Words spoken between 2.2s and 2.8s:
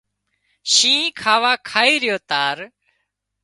تار